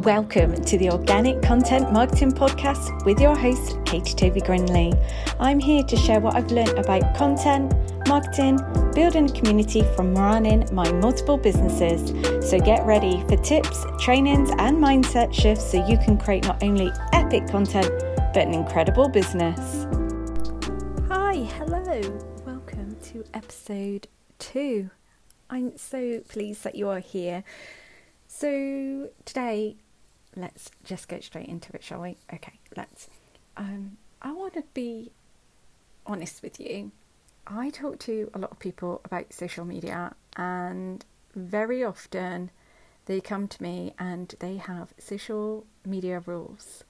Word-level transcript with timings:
Welcome 0.00 0.64
to 0.64 0.78
the 0.78 0.90
Organic 0.90 1.42
Content 1.42 1.92
Marketing 1.92 2.32
Podcast 2.32 3.04
with 3.04 3.20
your 3.20 3.36
host, 3.36 3.76
Katie 3.84 4.14
Toby 4.14 4.40
Grinley. 4.40 4.96
I'm 5.38 5.58
here 5.58 5.82
to 5.82 5.96
share 5.96 6.20
what 6.20 6.36
I've 6.36 6.50
learned 6.50 6.78
about 6.78 7.14
content, 7.14 7.74
marketing, 8.08 8.58
building 8.94 9.28
a 9.28 9.32
community 9.32 9.82
from 9.94 10.14
running 10.14 10.66
my 10.72 10.90
multiple 10.92 11.36
businesses. 11.36 12.08
So 12.48 12.58
get 12.58 12.86
ready 12.86 13.22
for 13.28 13.36
tips, 13.36 13.84
trainings, 13.98 14.48
and 14.58 14.78
mindset 14.78 15.34
shifts 15.34 15.70
so 15.70 15.86
you 15.86 15.98
can 15.98 16.16
create 16.16 16.44
not 16.44 16.62
only 16.62 16.90
epic 17.12 17.48
content, 17.48 17.90
but 18.32 18.46
an 18.46 18.54
incredible 18.54 19.08
business. 19.08 19.86
Hi, 21.08 21.34
hello, 21.58 22.00
welcome 22.46 22.96
to 23.02 23.24
episode 23.34 24.08
two. 24.38 24.90
I'm 25.50 25.76
so 25.76 26.20
pleased 26.28 26.62
that 26.64 26.76
you 26.76 26.88
are 26.88 27.00
here. 27.00 27.42
So, 28.28 29.10
today 29.24 29.76
let's 30.36 30.70
just 30.84 31.08
get 31.08 31.24
straight 31.24 31.48
into 31.48 31.74
it, 31.74 31.82
shall 31.82 32.00
we? 32.02 32.16
Okay, 32.32 32.60
let's. 32.76 33.08
Um, 33.56 33.96
I 34.22 34.32
want 34.32 34.54
to 34.54 34.64
be 34.74 35.10
honest 36.06 36.42
with 36.42 36.60
you. 36.60 36.92
I 37.46 37.70
talk 37.70 37.98
to 38.00 38.30
a 38.32 38.38
lot 38.38 38.52
of 38.52 38.60
people 38.60 39.00
about 39.04 39.32
social 39.32 39.64
media, 39.64 40.14
and 40.36 41.04
very 41.34 41.82
often 41.82 42.50
they 43.06 43.20
come 43.20 43.48
to 43.48 43.62
me 43.62 43.94
and 43.98 44.32
they 44.38 44.56
have 44.58 44.94
social 44.98 45.66
media 45.84 46.22
rules 46.24 46.84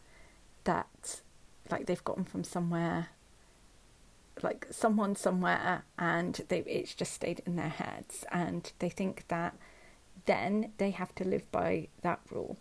that, 0.65 1.23
like, 1.71 1.87
they've 1.87 2.05
gotten 2.05 2.25
from 2.25 2.45
somewhere, 2.45 3.09
like 4.43 4.67
someone 4.71 5.17
somewhere, 5.17 5.85
and 5.99 6.41
they 6.49 6.61
it's 6.61 6.95
just 6.95 7.13
stayed 7.13 7.43
in 7.47 7.57
their 7.57 7.69
heads, 7.69 8.25
and 8.31 8.73
they 8.79 8.89
think 8.89 9.25
that 9.29 9.57
then 10.27 10.73
they 10.79 10.91
have 10.91 11.15
to 11.17 11.25
live 11.25 11.51
by 11.51 11.89
that 12.03 12.21
rule 12.31 12.57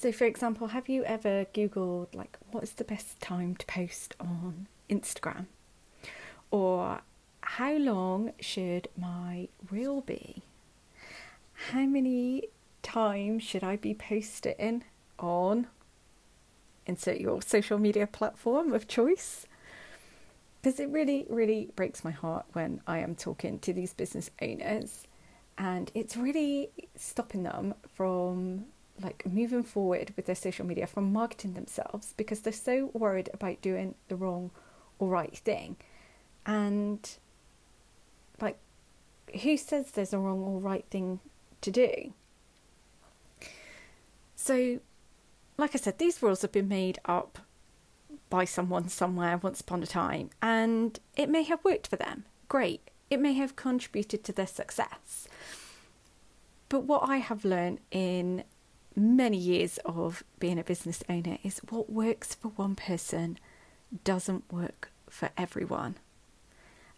so, 0.00 0.12
for 0.12 0.24
example, 0.24 0.68
have 0.68 0.88
you 0.88 1.04
ever 1.04 1.44
Googled, 1.52 2.14
like, 2.14 2.38
what 2.52 2.62
is 2.62 2.72
the 2.72 2.84
best 2.84 3.20
time 3.20 3.54
to 3.56 3.66
post 3.66 4.14
on 4.18 4.66
Instagram? 4.88 5.44
Or 6.50 7.02
how 7.42 7.74
long 7.76 8.32
should 8.40 8.88
my 8.96 9.48
reel 9.70 10.00
be? 10.00 10.42
How 11.68 11.84
many 11.84 12.44
times 12.82 13.42
should 13.42 13.62
I 13.62 13.76
be 13.76 13.92
posting 13.92 14.84
on 15.18 15.66
insert 16.86 17.20
your 17.20 17.42
social 17.42 17.76
media 17.76 18.06
platform 18.06 18.72
of 18.72 18.88
choice? 18.88 19.44
Because 20.60 20.78
it 20.78 20.88
really, 20.90 21.26
really 21.30 21.70
breaks 21.74 22.04
my 22.04 22.10
heart 22.10 22.44
when 22.52 22.82
I 22.86 22.98
am 22.98 23.14
talking 23.14 23.58
to 23.60 23.72
these 23.72 23.94
business 23.94 24.30
owners 24.42 25.06
and 25.60 25.90
it's 25.94 26.16
really 26.16 26.70
stopping 26.96 27.42
them 27.42 27.74
from 27.92 28.64
like 29.02 29.24
moving 29.26 29.62
forward 29.62 30.12
with 30.16 30.24
their 30.26 30.34
social 30.34 30.66
media 30.66 30.86
from 30.86 31.12
marketing 31.12 31.52
themselves 31.52 32.14
because 32.16 32.40
they're 32.40 32.52
so 32.52 32.90
worried 32.94 33.28
about 33.32 33.60
doing 33.60 33.94
the 34.08 34.16
wrong 34.16 34.50
or 34.98 35.08
right 35.08 35.36
thing. 35.36 35.76
And 36.46 37.08
like 38.40 38.58
who 39.42 39.56
says 39.56 39.90
there's 39.90 40.12
a 40.12 40.18
wrong 40.18 40.40
or 40.40 40.60
right 40.60 40.84
thing 40.90 41.20
to 41.60 41.70
do? 41.70 42.14
So 44.36 44.80
like 45.58 45.74
I 45.74 45.78
said, 45.78 45.98
these 45.98 46.22
rules 46.22 46.40
have 46.42 46.52
been 46.52 46.68
made 46.68 46.98
up 47.04 47.38
by 48.30 48.44
someone 48.44 48.88
somewhere 48.88 49.36
once 49.36 49.60
upon 49.60 49.82
a 49.82 49.86
time, 49.86 50.30
and 50.40 50.98
it 51.16 51.28
may 51.28 51.42
have 51.42 51.62
worked 51.64 51.88
for 51.88 51.96
them. 51.96 52.24
Great. 52.48 52.88
It 53.10 53.20
may 53.20 53.34
have 53.34 53.56
contributed 53.56 54.24
to 54.24 54.32
their 54.32 54.46
success. 54.46 55.28
But 56.68 56.84
what 56.84 57.08
I 57.08 57.16
have 57.16 57.44
learned 57.44 57.80
in 57.90 58.44
many 58.94 59.36
years 59.36 59.78
of 59.84 60.22
being 60.38 60.58
a 60.58 60.64
business 60.64 61.02
owner 61.08 61.38
is 61.42 61.58
what 61.68 61.90
works 61.90 62.34
for 62.34 62.48
one 62.48 62.76
person 62.76 63.38
doesn't 64.04 64.52
work 64.52 64.92
for 65.08 65.30
everyone. 65.36 65.96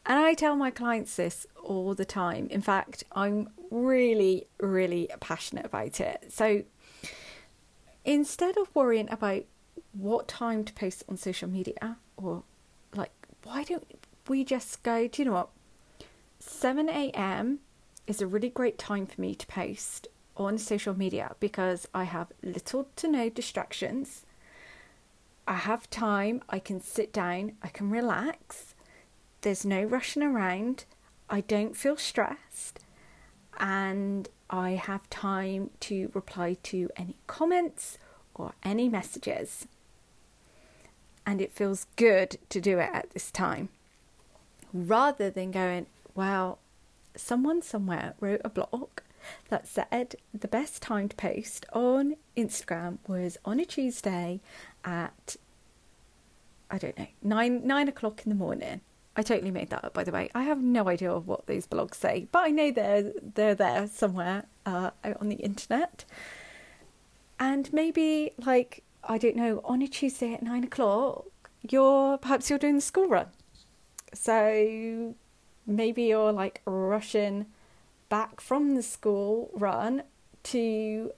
And 0.04 0.18
I 0.18 0.34
tell 0.34 0.56
my 0.56 0.70
clients 0.70 1.16
this 1.16 1.46
all 1.62 1.94
the 1.94 2.04
time. 2.04 2.48
In 2.48 2.60
fact, 2.60 3.04
I'm 3.12 3.48
really, 3.70 4.48
really 4.58 5.08
passionate 5.20 5.64
about 5.64 6.00
it. 6.00 6.30
So 6.30 6.64
instead 8.04 8.58
of 8.58 8.74
worrying 8.74 9.08
about 9.10 9.44
what 9.92 10.28
time 10.28 10.64
to 10.64 10.72
post 10.72 11.04
on 11.08 11.16
social 11.16 11.48
media, 11.48 11.96
or 12.16 12.42
like, 12.94 13.12
why 13.44 13.64
don't 13.64 13.86
we 14.28 14.44
just 14.44 14.82
go, 14.82 15.08
do 15.08 15.22
you 15.22 15.26
know 15.26 15.32
what? 15.32 15.48
7 16.38 16.88
a.m. 16.88 17.60
is 18.06 18.20
a 18.20 18.26
really 18.26 18.48
great 18.48 18.78
time 18.78 19.06
for 19.06 19.20
me 19.20 19.34
to 19.34 19.46
post 19.46 20.08
on 20.36 20.58
social 20.58 20.96
media 20.96 21.34
because 21.40 21.86
I 21.94 22.04
have 22.04 22.32
little 22.42 22.88
to 22.96 23.08
no 23.08 23.28
distractions. 23.28 24.24
I 25.46 25.54
have 25.54 25.90
time, 25.90 26.42
I 26.48 26.58
can 26.58 26.80
sit 26.80 27.12
down, 27.12 27.52
I 27.62 27.68
can 27.68 27.90
relax. 27.90 28.74
There's 29.42 29.64
no 29.66 29.82
rushing 29.82 30.22
around. 30.22 30.84
I 31.28 31.40
don't 31.40 31.76
feel 31.76 31.96
stressed. 31.96 32.80
And 33.58 34.28
I 34.48 34.72
have 34.72 35.08
time 35.10 35.70
to 35.80 36.10
reply 36.14 36.56
to 36.64 36.90
any 36.96 37.16
comments 37.26 37.98
or 38.34 38.52
any 38.62 38.88
messages. 38.88 39.66
And 41.24 41.40
it 41.40 41.52
feels 41.52 41.86
good 41.96 42.38
to 42.48 42.60
do 42.60 42.78
it 42.78 42.90
at 42.92 43.10
this 43.10 43.30
time 43.30 43.68
rather 44.72 45.30
than 45.30 45.50
going, 45.50 45.86
well, 46.14 46.58
someone 47.16 47.62
somewhere 47.62 48.14
wrote 48.20 48.40
a 48.44 48.48
blog 48.48 48.88
that 49.48 49.68
said 49.68 50.16
the 50.34 50.48
best 50.48 50.82
time 50.82 51.08
to 51.08 51.16
post 51.16 51.66
on 51.72 52.16
Instagram 52.36 52.98
was 53.06 53.38
on 53.44 53.60
a 53.60 53.64
Tuesday 53.64 54.40
at 54.84 55.36
I 56.70 56.78
don't 56.78 56.98
know 56.98 57.06
nine 57.22 57.66
nine 57.66 57.88
o'clock 57.88 58.22
in 58.24 58.30
the 58.30 58.36
morning. 58.36 58.80
I 59.14 59.22
totally 59.22 59.50
made 59.50 59.68
that 59.70 59.84
up, 59.84 59.92
by 59.92 60.04
the 60.04 60.10
way. 60.10 60.30
I 60.34 60.44
have 60.44 60.62
no 60.62 60.88
idea 60.88 61.18
what 61.18 61.46
these 61.46 61.66
blogs 61.66 61.96
say, 61.96 62.28
but 62.32 62.44
I 62.44 62.48
know 62.48 62.70
they're 62.70 63.12
they're 63.22 63.54
there 63.54 63.86
somewhere 63.86 64.44
uh, 64.64 64.90
on 65.20 65.28
the 65.28 65.36
internet. 65.36 66.04
And 67.52 67.70
maybe 67.70 68.32
like 68.46 68.82
I 69.04 69.18
don't 69.18 69.36
know 69.36 69.60
on 69.62 69.82
a 69.82 69.86
Tuesday 69.86 70.32
at 70.32 70.42
nine 70.42 70.64
o'clock, 70.64 71.26
you're 71.68 72.16
perhaps 72.16 72.48
you're 72.48 72.58
doing 72.58 72.76
the 72.76 72.80
school 72.80 73.08
run, 73.08 73.26
so 74.14 75.14
maybe 75.66 76.04
you're 76.04 76.32
like 76.32 76.62
rushing 76.64 77.44
back 78.08 78.40
from 78.40 78.74
the 78.74 78.82
school 78.82 79.50
run 79.52 80.02
to 80.44 81.12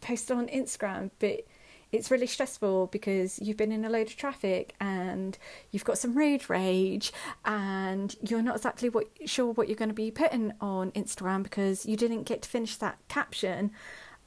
post 0.00 0.30
on 0.30 0.46
Instagram, 0.46 1.10
but 1.18 1.46
it's 1.90 2.12
really 2.12 2.28
stressful 2.28 2.86
because 2.86 3.40
you've 3.40 3.56
been 3.56 3.72
in 3.72 3.84
a 3.84 3.90
load 3.90 4.06
of 4.06 4.16
traffic 4.16 4.76
and 4.80 5.36
you've 5.72 5.84
got 5.84 5.98
some 5.98 6.16
road 6.16 6.48
rage 6.48 7.12
and 7.44 8.14
you're 8.22 8.40
not 8.40 8.54
exactly 8.54 8.88
what, 8.88 9.08
sure 9.26 9.52
what 9.52 9.68
you're 9.68 9.76
going 9.76 9.90
to 9.90 9.94
be 9.94 10.12
putting 10.12 10.52
on 10.60 10.92
Instagram 10.92 11.42
because 11.42 11.84
you 11.84 11.96
didn't 11.96 12.22
get 12.22 12.42
to 12.42 12.48
finish 12.48 12.76
that 12.76 12.98
caption. 13.08 13.72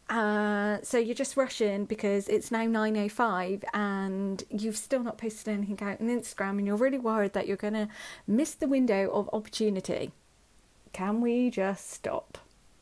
Uh, 0.09 0.77
so 0.83 0.99
you're 0.99 1.15
just 1.15 1.35
rushing 1.35 1.85
because 1.85 2.27
it's 2.27 2.51
now 2.51 2.65
9.05 2.65 3.63
and 3.73 4.43
you've 4.49 4.77
still 4.77 5.01
not 5.01 5.17
posted 5.17 5.47
anything 5.47 5.81
out 5.81 5.99
on 5.99 6.07
Instagram 6.07 6.51
and 6.51 6.67
you're 6.67 6.75
really 6.75 6.99
worried 6.99 7.33
that 7.33 7.47
you're 7.47 7.57
going 7.57 7.73
to 7.73 7.87
miss 8.27 8.53
the 8.53 8.67
window 8.67 9.09
of 9.11 9.29
opportunity. 9.33 10.11
Can 10.93 11.21
we 11.21 11.49
just 11.49 11.91
stop? 11.91 12.37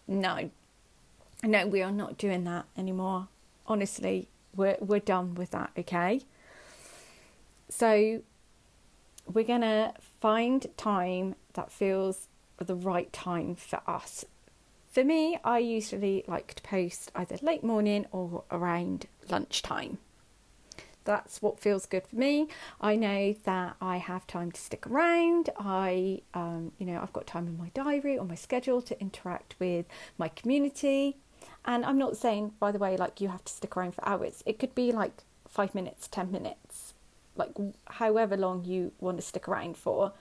No. 0.07 0.49
No, 1.43 1.65
we 1.67 1.81
are 1.81 1.91
not 1.91 2.17
doing 2.17 2.43
that 2.43 2.65
anymore. 2.77 3.27
Honestly, 3.67 4.27
we're 4.55 4.77
we're 4.79 4.99
done 4.99 5.35
with 5.35 5.51
that, 5.51 5.71
okay? 5.77 6.21
So 7.69 8.21
we're 9.31 9.45
going 9.45 9.61
to 9.61 9.93
find 10.19 10.65
time 10.77 11.35
that 11.53 11.71
feels 11.71 12.27
the 12.57 12.75
right 12.75 13.11
time 13.11 13.55
for 13.55 13.81
us. 13.87 14.25
For 14.93 15.03
me, 15.03 15.37
I 15.43 15.57
usually 15.57 16.23
like 16.27 16.53
to 16.53 16.63
post 16.63 17.11
either 17.15 17.37
late 17.41 17.63
morning 17.63 18.05
or 18.11 18.43
around 18.51 19.07
lunchtime 19.29 19.97
that's 21.05 21.41
what 21.41 21.59
feels 21.59 21.85
good 21.85 22.05
for 22.07 22.15
me. 22.15 22.47
I 22.79 22.95
know 22.95 23.35
that 23.43 23.75
I 23.81 23.97
have 23.97 24.25
time 24.27 24.51
to 24.51 24.61
stick 24.61 24.87
around. 24.87 25.49
I, 25.57 26.21
um, 26.33 26.71
you 26.77 26.85
know, 26.85 26.99
I've 27.01 27.13
got 27.13 27.27
time 27.27 27.47
in 27.47 27.57
my 27.57 27.69
diary 27.73 28.17
or 28.17 28.25
my 28.25 28.35
schedule 28.35 28.81
to 28.83 28.99
interact 29.01 29.55
with 29.59 29.85
my 30.17 30.29
community. 30.29 31.17
And 31.65 31.85
I'm 31.85 31.97
not 31.97 32.17
saying, 32.17 32.53
by 32.59 32.71
the 32.71 32.79
way, 32.79 32.97
like 32.97 33.21
you 33.21 33.29
have 33.29 33.43
to 33.45 33.53
stick 33.53 33.75
around 33.75 33.95
for 33.95 34.07
hours. 34.07 34.43
It 34.45 34.59
could 34.59 34.75
be 34.75 34.91
like 34.91 35.23
five 35.47 35.75
minutes, 35.75 36.07
10 36.07 36.31
minutes, 36.31 36.93
like 37.35 37.51
however 37.85 38.37
long 38.37 38.63
you 38.65 38.91
want 38.99 39.17
to 39.17 39.23
stick 39.23 39.47
around 39.47 39.77
for 39.77 40.13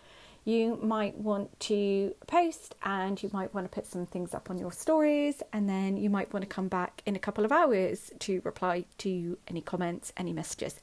you 0.44 0.78
might 0.82 1.16
want 1.16 1.58
to 1.60 2.14
post 2.26 2.74
and 2.82 3.22
you 3.22 3.30
might 3.32 3.54
want 3.54 3.70
to 3.70 3.74
put 3.74 3.86
some 3.86 4.06
things 4.06 4.34
up 4.34 4.50
on 4.50 4.58
your 4.58 4.72
stories 4.72 5.42
and 5.52 5.68
then 5.68 5.96
you 5.96 6.10
might 6.10 6.32
want 6.32 6.42
to 6.42 6.48
come 6.48 6.68
back 6.68 7.00
in 7.06 7.14
a 7.14 7.20
couple 7.20 7.44
of 7.44 7.52
hours 7.52 8.10
to 8.18 8.40
reply 8.44 8.84
to 8.98 9.38
any 9.46 9.60
comments, 9.60 10.12
any 10.16 10.32
messages. 10.32 10.80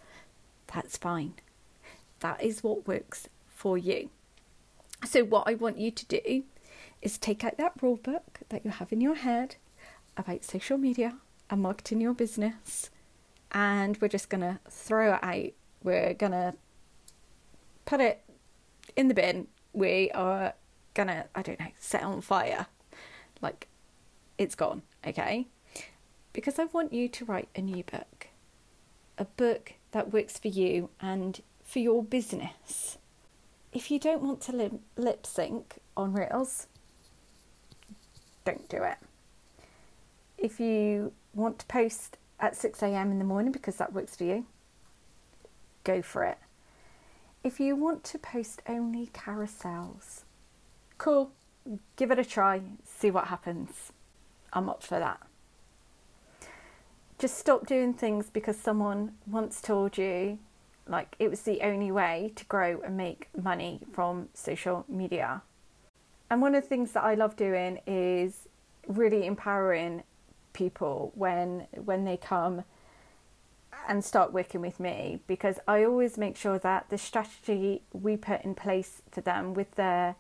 That's 0.74 0.96
fine. 0.96 1.34
That 2.22 2.42
is 2.42 2.64
what 2.64 2.88
works 2.88 3.28
for 3.50 3.78
you. 3.78 4.10
So, 5.06 5.24
what 5.24 5.48
I 5.48 5.54
want 5.54 5.78
you 5.78 5.92
to 5.92 6.06
do 6.06 6.44
is 7.02 7.18
take 7.18 7.44
out 7.44 7.58
that 7.58 7.74
rule 7.82 7.96
book 7.96 8.42
that 8.50 8.66
you 8.66 8.72
have 8.72 8.92
in 8.92 9.00
your 9.00 9.16
head 9.16 9.56
about 10.18 10.44
social 10.44 10.78
media 10.78 11.16
and 11.50 11.62
marketing 11.62 12.02
your 12.02 12.14
business, 12.14 12.90
and 13.52 13.98
we're 14.02 14.10
just 14.10 14.30
going 14.30 14.42
to 14.42 14.60
throw 14.70 15.14
it 15.14 15.24
out. 15.24 15.52
We're 15.84 16.14
going 16.14 16.34
to 16.34 16.54
put 17.86 18.02
it 18.02 18.22
in 18.96 19.08
the 19.08 19.14
bin. 19.14 19.48
We 19.74 20.12
are 20.12 20.54
to, 21.08 21.26
I 21.36 21.42
don't 21.42 21.60
know, 21.60 21.72
set 21.80 22.04
on 22.04 22.22
fire. 22.22 22.68
Like, 23.42 23.68
it's 24.38 24.56
gone, 24.56 24.82
okay? 25.06 25.48
Because 26.34 26.60
I 26.60 26.66
want 26.66 26.94
you 26.94 27.08
to 27.10 27.26
write 27.26 27.50
a 27.56 27.62
new 27.62 27.84
book, 27.84 28.28
a 29.18 29.26
book 29.26 29.74
that 29.92 30.14
works 30.14 30.38
for 30.38 30.50
you 30.50 30.90
and 31.00 31.42
for 31.64 31.80
your 31.80 32.04
business. 32.04 32.98
If 33.72 33.92
you 33.92 34.00
don't 34.00 34.22
want 34.22 34.42
to 34.42 34.52
lip, 34.52 34.74
lip 34.98 35.26
sync 35.26 35.80
on 35.96 36.14
Reels, 36.14 36.68
don't 38.46 38.68
do 38.70 38.84
it. 38.84 38.98
If 40.38 40.60
you 40.60 41.14
want 41.34 41.60
to 41.60 41.66
post 41.68 42.18
at 42.40 42.56
6 42.56 42.82
a.m. 42.82 43.12
in 43.12 43.20
the 43.20 43.26
morning 43.26 43.52
because 43.52 43.76
that 43.76 43.94
works 43.94 44.16
for 44.16 44.24
you, 44.24 44.46
go 45.84 46.02
for 46.02 46.24
it. 46.24 46.38
If 47.44 47.60
you 47.60 47.76
want 47.76 48.04
to 48.06 48.20
post 48.20 48.62
only 48.68 49.08
carousels, 49.08 50.24
cool, 50.98 51.32
give 51.96 52.12
it 52.12 52.20
a 52.20 52.26
try, 52.26 52.62
see 52.84 53.12
what 53.12 53.28
happens. 53.28 53.94
I'm 54.52 54.70
up 54.70 54.84
for 54.84 55.00
that. 55.00 55.22
Just 57.18 57.38
stop 57.38 57.66
doing 57.66 57.94
things 57.94 58.30
because 58.30 58.58
someone 58.58 59.14
once 59.26 59.62
told 59.62 59.98
you 59.98 60.40
like 60.86 61.16
it 61.20 61.30
was 61.30 61.42
the 61.42 61.62
only 61.62 61.92
way 61.92 62.34
to 62.36 62.44
grow 62.46 62.82
and 62.82 62.98
make 62.98 63.30
money 63.42 63.82
from 63.94 64.28
social 64.34 64.84
media. 64.90 65.42
And 66.30 66.42
one 66.42 66.56
of 66.56 66.64
the 66.64 66.70
things 66.70 66.92
that 66.92 67.04
I 67.04 67.14
love 67.14 67.36
doing 67.36 67.80
is 67.88 68.50
really 68.88 69.26
empowering 69.26 70.04
people 70.52 71.12
when 71.16 71.68
when 71.86 72.04
they 72.04 72.18
come 72.18 72.64
and 73.88 74.04
start 74.04 74.34
working 74.34 74.62
with 74.62 74.80
me 74.80 75.20
because 75.28 75.60
I 75.68 75.84
always 75.84 76.18
make 76.18 76.38
sure 76.38 76.60
that 76.60 76.90
the 76.90 76.98
strategy 76.98 77.82
we 77.94 78.18
put 78.18 78.44
in 78.44 78.56
place 78.56 79.02
for 79.10 79.22
them 79.22 79.54
with 79.54 79.76
their 79.76 80.16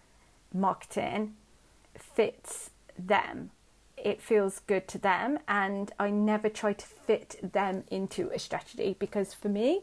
marketing 0.53 1.35
fits 1.95 2.71
them. 2.97 3.51
It 3.97 4.21
feels 4.21 4.59
good 4.59 4.87
to 4.89 4.97
them, 4.97 5.39
and 5.47 5.91
I 5.99 6.09
never 6.09 6.47
try 6.47 6.73
to 6.73 6.85
fit 6.85 7.35
them 7.41 7.83
into 7.91 8.29
a 8.29 8.39
strategy 8.39 8.95
because 8.97 9.33
for 9.33 9.49
me, 9.49 9.81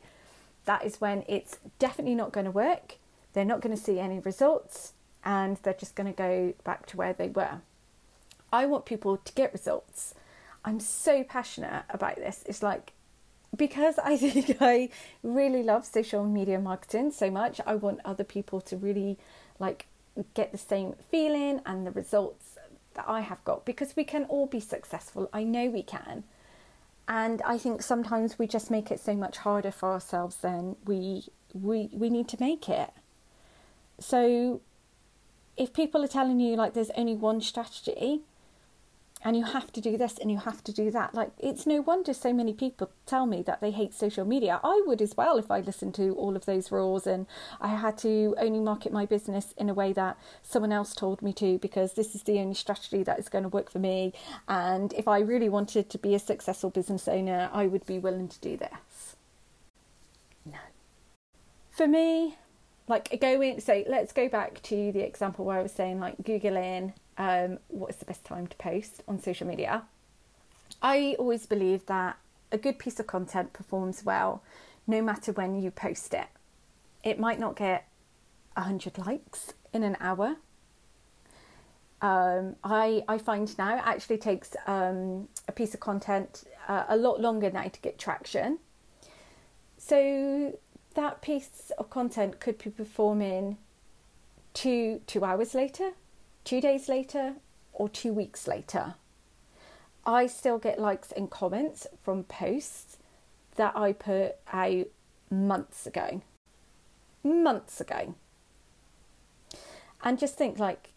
that 0.65 0.85
is 0.85 1.01
when 1.01 1.23
it's 1.29 1.59
definitely 1.79 2.15
not 2.15 2.33
going 2.33 2.47
to 2.47 2.51
work. 2.51 2.97
They're 3.35 3.45
not 3.45 3.61
going 3.61 3.77
to 3.77 3.83
see 3.83 4.01
any 4.01 4.19
results, 4.21 4.95
and 5.25 5.59
they're 5.59 5.75
just 5.75 5.95
going 5.95 6.11
to 6.11 6.17
go 6.17 6.55
back 6.65 6.87
to 6.87 6.97
where 6.97 7.13
they 7.13 7.29
were. 7.29 7.61
I 8.53 8.65
want 8.65 8.87
people 8.87 9.19
to 9.19 9.33
get 9.35 9.53
results. 9.53 10.15
I'm 10.65 10.81
so 10.81 11.23
passionate 11.23 11.85
about 11.91 12.17
this. 12.17 12.43
It's 12.47 12.63
like 12.63 12.93
because 13.55 13.99
I 13.99 14.17
think 14.17 14.57
I 14.61 14.89
really 15.23 15.63
love 15.63 15.85
social 15.85 16.25
media 16.25 16.59
marketing 16.59 17.13
so 17.13 17.31
much, 17.31 17.61
I 17.67 17.75
want 17.75 18.01
other 18.05 18.25
people 18.25 18.61
to 18.63 18.77
really 18.77 19.19
like 19.59 19.87
get 20.35 20.53
the 20.53 20.59
same 20.59 20.95
feeling 21.11 21.61
and 21.67 21.87
the 21.87 21.91
results 21.91 22.59
that 22.95 23.05
I 23.07 23.21
have 23.21 23.45
got 23.45 23.65
because 23.65 23.95
we 23.95 24.05
can 24.05 24.25
all 24.25 24.47
be 24.47 24.61
successful. 24.61 25.29
I 25.33 25.45
know 25.45 25.69
we 25.69 25.83
can. 25.83 26.25
And 27.09 27.41
I 27.43 27.57
think 27.59 27.83
sometimes 27.83 28.39
we 28.39 28.47
just 28.47 28.71
make 28.71 28.91
it 28.91 28.99
so 28.99 29.15
much 29.15 29.39
harder 29.39 29.71
for 29.71 29.93
ourselves 29.93 30.37
than 30.37 30.77
we 30.85 31.29
we 31.55 31.89
we 31.93 32.11
need 32.11 32.29
to 32.29 32.37
make 32.41 32.69
it. 32.69 32.91
So 34.01 34.61
if 35.57 35.73
people 35.73 36.03
are 36.03 36.09
telling 36.09 36.41
you 36.41 36.57
like 36.57 36.75
there's 36.75 36.91
only 36.97 37.15
one 37.15 37.41
strategy, 37.41 38.23
and 39.25 39.37
you 39.37 39.45
have 39.45 39.73
to 39.73 39.81
do 39.81 39.97
this 39.97 40.19
and 40.19 40.31
you 40.31 40.39
have 40.39 40.63
to 40.65 40.73
do 40.73 40.91
that. 40.91 41.15
Like, 41.15 41.31
it's 41.39 41.67
no 41.67 41.81
wonder 41.81 42.13
so 42.13 42.33
many 42.33 42.53
people 42.53 42.91
tell 43.07 43.27
me 43.27 43.43
that 43.43 43.61
they 43.61 43.71
hate 43.71 43.95
social 43.95 44.25
media. 44.25 44.61
I 44.63 44.83
would 44.87 45.01
as 45.01 45.17
well 45.17 45.39
if 45.39 45.51
I 45.51 45.61
listened 45.61 45.95
to 45.95 46.15
all 46.15 46.37
of 46.37 46.45
those 46.45 46.71
rules 46.71 47.07
and 47.07 47.27
I 47.61 47.69
had 47.69 47.99
to 47.99 48.35
only 48.39 48.61
market 48.61 48.93
my 48.93 49.07
business 49.07 49.55
in 49.57 49.69
a 49.69 49.75
way 49.75 49.93
that 49.95 50.19
someone 50.43 50.73
else 50.73 50.95
told 50.95 51.23
me 51.23 51.33
to 51.35 51.59
because 51.59 51.95
this 51.95 52.15
is 52.15 52.23
the 52.23 52.39
only 52.39 52.55
strategy 52.55 53.03
that 53.03 53.19
is 53.19 53.29
going 53.29 53.45
to 53.45 53.49
work 53.49 53.71
for 53.71 53.79
me. 53.79 54.13
And 54.49 54.93
if 54.93 55.09
I 55.09 55.19
really 55.21 55.49
wanted 55.49 55.89
to 55.91 55.99
be 55.99 56.15
a 56.15 56.19
successful 56.19 56.71
business 56.71 57.09
owner, 57.09 57.51
I 57.53 57.67
would 57.67 57.87
be 57.87 57.99
willing 57.99 58.29
to 58.29 58.41
do 58.41 58.57
this. 58.57 59.17
No. 60.45 60.59
For 61.71 61.89
me, 61.89 62.37
like 62.87 63.19
going, 63.21 63.61
so 63.61 63.83
let's 63.89 64.13
go 64.13 64.29
back 64.29 64.63
to 64.65 64.93
the 64.93 65.01
example 65.01 65.45
where 65.45 65.59
I 65.59 65.63
was 65.63 65.73
saying, 65.73 65.99
like, 65.99 66.19
Googling 66.19 66.93
um, 67.19 67.59
what 67.69 67.91
is 67.91 67.97
the 67.97 68.05
best 68.05 68.25
time 68.25 68.47
to 68.47 68.57
post 68.57 69.03
on 69.09 69.21
social 69.21 69.47
media. 69.47 69.83
I 70.83 71.17
always 71.19 71.47
believe 71.47 71.87
that 71.87 72.19
a 72.53 72.59
good 72.59 72.79
piece 72.79 73.01
of 73.01 73.07
content 73.07 73.53
performs 73.53 74.05
well 74.05 74.43
no 74.87 75.03
matter 75.03 75.33
when 75.33 75.61
you 75.61 75.71
post 75.71 76.15
it. 76.15 76.29
It 77.03 77.19
might 77.19 77.41
not 77.41 77.57
get 77.57 77.89
100 78.55 78.99
likes 78.99 79.53
in 79.73 79.83
an 79.83 79.97
hour. 80.01 80.37
Um, 82.03 82.57
I, 82.63 83.05
I 83.09 83.19
find 83.19 83.57
now 83.59 83.77
it 83.77 83.83
actually 83.85 84.19
takes 84.19 84.55
um, 84.67 85.29
a 85.49 85.53
piece 85.53 85.75
of 85.75 85.81
content 85.81 86.45
uh, 86.69 86.85
a 86.89 86.97
lot 86.97 87.21
longer 87.21 87.51
now 87.51 87.69
to 87.69 87.81
get 87.81 87.99
traction. 87.99 88.59
So 89.79 90.59
that 90.95 91.23
piece 91.23 91.71
of 91.79 91.91
content 91.91 92.41
could 92.41 92.59
be 92.59 92.71
performing 92.71 93.59
two 94.53 95.01
two 95.07 95.25
hours 95.25 95.55
later, 95.55 95.93
two 96.47 96.61
days 96.61 96.89
later 96.89 97.35
or 97.75 97.89
two 97.91 98.13
weeks 98.13 98.47
later. 98.47 98.95
I 100.07 100.29
still 100.29 100.59
get 100.59 100.79
likes 100.79 101.11
and 101.11 101.29
comments 101.29 101.87
from 102.03 102.23
posts 102.23 102.99
that 103.57 103.77
I 103.77 103.93
put 103.93 104.37
out 104.53 104.87
months 105.29 105.87
ago. 105.87 106.23
Months 107.25 107.81
ago. 107.81 108.15
And 110.05 110.19
just 110.19 110.39
think 110.39 110.59
like 110.61 110.93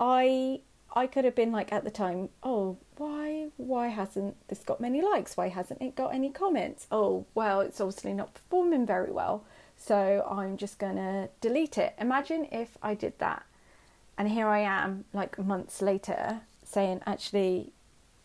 I 0.00 0.60
I 0.96 1.06
could 1.06 1.24
have 1.24 1.36
been 1.36 1.52
like 1.52 1.72
at 1.72 1.84
the 1.84 1.90
time, 1.90 2.28
oh, 2.42 2.76
why 2.96 3.50
why 3.56 3.86
hasn't 3.88 4.36
this 4.48 4.64
got 4.64 4.80
many 4.80 5.00
likes? 5.00 5.36
Why 5.36 5.48
hasn't 5.48 5.80
it 5.80 5.94
got 5.94 6.12
any 6.12 6.30
comments? 6.30 6.88
Oh, 6.90 7.24
well, 7.36 7.60
it's 7.60 7.80
obviously 7.80 8.12
not 8.12 8.34
performing 8.34 8.84
very 8.84 9.12
well. 9.12 9.44
So 9.76 10.26
I'm 10.28 10.56
just 10.56 10.78
going 10.80 10.96
to 10.96 11.28
delete 11.40 11.78
it. 11.78 11.94
Imagine 12.00 12.48
if 12.50 12.76
I 12.82 12.94
did 12.94 13.18
that 13.18 13.44
and 14.16 14.28
here 14.28 14.46
I 14.46 14.60
am, 14.60 15.04
like 15.12 15.38
months 15.38 15.82
later, 15.82 16.40
saying 16.64 17.00
actually 17.06 17.72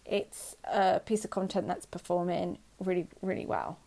it's 0.05 0.55
a 0.65 0.99
piece 0.99 1.23
of 1.23 1.29
content 1.29 1.67
that's 1.67 1.85
performing 1.85 2.57
really, 2.79 3.07
really 3.21 3.45
well. 3.45 3.77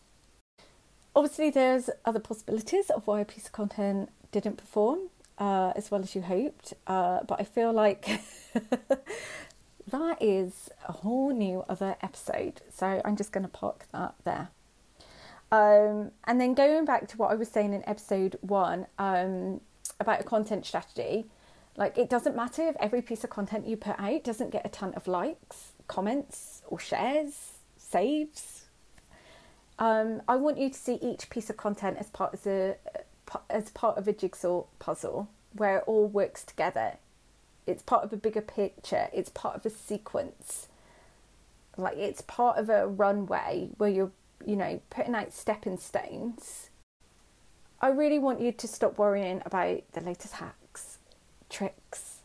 Obviously, 1.15 1.51
there's 1.51 1.91
other 2.05 2.21
possibilities 2.21 2.91
of 2.91 3.07
why 3.07 3.21
a 3.21 3.25
piece 3.25 3.47
of 3.47 3.53
content 3.53 4.09
didn't 4.31 4.57
perform 4.57 5.11
uh, 5.39 5.73
as 5.77 5.91
well 5.91 6.01
as 6.01 6.15
you 6.15 6.23
hoped, 6.23 6.73
uh, 6.87 7.21
but 7.27 7.41
I 7.41 7.45
feel 7.45 7.73
like 7.73 8.07
that 9.91 10.17
is 10.21 10.71
a 10.89 10.93
whole 10.93 11.33
new 11.33 11.65
other 11.69 11.97
episode. 12.01 12.61
So 12.73 13.03
I'm 13.05 13.17
just 13.17 13.33
going 13.33 13.45
to 13.45 13.49
park 13.49 13.87
that 13.93 14.15
there. 14.25 14.49
Um, 15.51 16.13
and 16.25 16.41
then 16.41 16.55
going 16.55 16.85
back 16.85 17.09
to 17.09 17.17
what 17.17 17.31
I 17.31 17.35
was 17.35 17.49
saying 17.49 17.75
in 17.75 17.87
episode 17.87 18.39
one 18.41 18.87
um, 18.99 19.61
about 20.01 20.21
a 20.21 20.25
content 20.25 20.65
strategy, 20.65 21.27
like, 21.77 21.97
it 21.97 22.11
doesn't 22.11 22.37
matter 22.37 22.69
if 22.69 22.77
every 22.79 23.01
piece 23.01 23.25
of 23.25 23.31
content 23.31 23.67
you 23.67 23.77
put 23.77 23.99
out 23.99 24.25
doesn't 24.25 24.51
get 24.51 24.67
a 24.67 24.69
ton 24.69 24.93
of 24.95 25.09
likes, 25.09 25.73
comments, 25.89 26.63
or 26.67 26.79
shares, 26.79 27.53
saves. 27.79 28.67
Um, 29.79 30.23
I 30.29 30.37
want 30.37 30.59
you 30.59 30.69
to 30.69 30.79
see 30.79 30.99
each 31.01 31.31
piece 31.31 31.49
of 31.49 31.57
content 31.57 31.97
as 31.99 32.11
part 32.11 32.35
of 32.35 32.47
a 32.47 32.77
as 33.49 33.71
part 33.71 33.97
of 33.97 34.07
a 34.07 34.13
jigsaw 34.13 34.65
puzzle 34.79 35.29
where 35.55 35.79
it 35.79 35.85
all 35.87 36.07
works 36.07 36.45
together. 36.45 36.99
It's 37.67 37.83
part 37.83 38.05
of 38.05 38.13
a 38.13 38.17
bigger 38.17 38.43
picture. 38.43 39.09
It's 39.13 39.31
part 39.31 39.57
of 39.57 39.65
a 39.65 39.71
sequence. 39.71 40.69
Like 41.79 41.97
it's 41.97 42.21
part 42.21 42.59
of 42.59 42.69
a 42.69 42.87
runway 42.87 43.71
where 43.79 43.89
you're, 43.89 44.13
you 44.45 44.57
know, 44.57 44.81
putting 44.91 45.15
out 45.15 45.33
stepping 45.33 45.79
stones. 45.79 46.69
I 47.81 47.89
really 47.89 48.19
want 48.19 48.41
you 48.41 48.53
to 48.53 48.69
stop 48.69 48.99
worrying 48.99 49.41
about 49.47 49.83
the 49.93 50.03
latest 50.03 50.35
hack 50.35 50.57
tricks, 51.53 52.19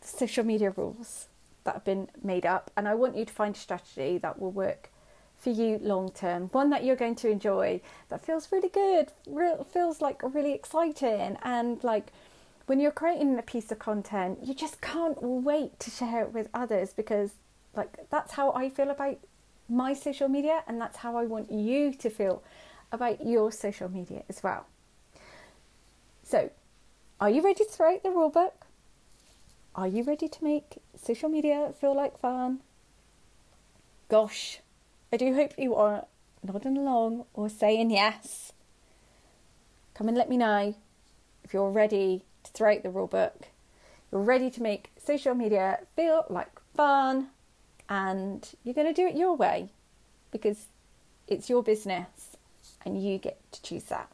social 0.00 0.44
media 0.44 0.70
rules 0.70 1.28
that 1.64 1.74
have 1.74 1.84
been 1.84 2.08
made 2.22 2.46
up. 2.46 2.70
And 2.76 2.88
I 2.88 2.94
want 2.94 3.16
you 3.16 3.24
to 3.24 3.32
find 3.32 3.54
a 3.54 3.58
strategy 3.58 4.16
that 4.18 4.38
will 4.38 4.52
work 4.52 4.88
for 5.36 5.50
you 5.50 5.78
long 5.82 6.10
term, 6.10 6.48
one 6.52 6.70
that 6.70 6.84
you're 6.84 6.96
going 6.96 7.16
to 7.16 7.30
enjoy, 7.30 7.80
that 8.08 8.24
feels 8.24 8.52
really 8.52 8.68
good, 8.68 9.10
feels 9.72 10.00
like 10.00 10.22
really 10.22 10.52
exciting. 10.52 11.36
And 11.42 11.82
like 11.82 12.12
when 12.66 12.78
you're 12.78 12.92
creating 12.92 13.38
a 13.38 13.42
piece 13.42 13.72
of 13.72 13.78
content, 13.78 14.38
you 14.44 14.54
just 14.54 14.80
can't 14.80 15.20
wait 15.20 15.80
to 15.80 15.90
share 15.90 16.22
it 16.22 16.32
with 16.32 16.48
others 16.54 16.92
because, 16.92 17.32
like, 17.74 18.08
that's 18.10 18.32
how 18.34 18.52
I 18.52 18.70
feel 18.70 18.90
about 18.90 19.18
my 19.68 19.92
social 19.92 20.28
media, 20.28 20.62
and 20.68 20.80
that's 20.80 20.98
how 20.98 21.16
I 21.16 21.24
want 21.24 21.50
you 21.50 21.92
to 21.94 22.10
feel 22.10 22.42
about 22.92 23.26
your 23.26 23.50
social 23.50 23.88
media 23.88 24.22
as 24.28 24.42
well. 24.42 24.66
So, 26.22 26.50
are 27.20 27.28
you 27.28 27.42
ready 27.42 27.64
to 27.64 27.82
write 27.82 28.02
the 28.02 28.10
rule 28.10 28.30
book? 28.30 28.66
Are 29.74 29.86
you 29.86 30.02
ready 30.02 30.26
to 30.26 30.44
make 30.44 30.78
social 31.00 31.28
media 31.28 31.72
feel 31.78 31.94
like 31.94 32.18
fun? 32.18 32.60
Gosh, 34.08 34.60
I 35.12 35.18
do 35.18 35.34
hope 35.34 35.52
you 35.58 35.74
are 35.74 36.06
nodding 36.42 36.78
along 36.78 37.26
or 37.34 37.50
saying 37.50 37.90
yes. 37.90 38.52
Come 39.92 40.08
and 40.08 40.16
let 40.16 40.30
me 40.30 40.38
know 40.38 40.74
if 41.44 41.52
you're 41.52 41.70
ready 41.70 42.24
to 42.42 42.50
throw 42.52 42.72
out 42.72 42.82
the 42.82 42.90
rule 42.90 43.06
book. 43.06 43.48
You're 44.10 44.22
ready 44.22 44.50
to 44.50 44.62
make 44.62 44.90
social 44.96 45.34
media 45.34 45.80
feel 45.94 46.24
like 46.30 46.58
fun 46.74 47.28
and 47.86 48.48
you're 48.64 48.74
going 48.74 48.86
to 48.86 48.94
do 48.94 49.06
it 49.06 49.14
your 49.14 49.36
way 49.36 49.68
because 50.30 50.68
it's 51.28 51.50
your 51.50 51.62
business 51.62 52.36
and 52.82 53.04
you 53.04 53.18
get 53.18 53.38
to 53.52 53.60
choose 53.60 53.84
that. 53.84 54.10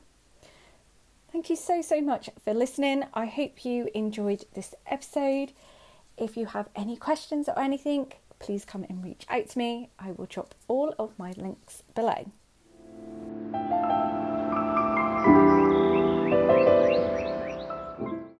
Thank 1.36 1.50
you 1.50 1.56
so, 1.56 1.82
so 1.82 2.00
much 2.00 2.30
for 2.42 2.54
listening. 2.54 3.04
I 3.12 3.26
hope 3.26 3.62
you 3.62 3.90
enjoyed 3.92 4.46
this 4.54 4.74
episode. 4.86 5.52
If 6.16 6.34
you 6.34 6.46
have 6.46 6.70
any 6.74 6.96
questions 6.96 7.46
or 7.46 7.58
anything, 7.58 8.10
please 8.38 8.64
come 8.64 8.86
and 8.88 9.04
reach 9.04 9.26
out 9.28 9.50
to 9.50 9.58
me. 9.58 9.90
I 9.98 10.12
will 10.12 10.24
drop 10.24 10.54
all 10.66 10.94
of 10.98 11.12
my 11.18 11.32
links 11.32 11.82
below. 11.94 12.32